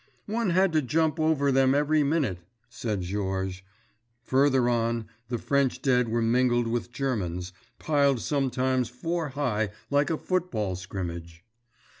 "One 0.25 0.49
had 0.49 0.73
to 0.73 0.81
jump 0.81 1.19
over 1.19 1.51
them 1.51 1.75
every 1.75 2.01
minute," 2.01 2.39
said 2.69 3.01
Georges. 3.01 3.61
Further 4.23 4.67
on, 4.67 5.05
the 5.27 5.37
French 5.37 5.79
dead 5.79 6.09
were 6.09 6.23
mingled 6.23 6.65
with 6.65 6.91
Germans, 6.91 7.53
piled 7.77 8.19
sometimes 8.19 8.89
four 8.89 9.29
high 9.29 9.69
like 9.91 10.09
a 10.09 10.17
football 10.17 10.75
scrimmage. 10.75 11.43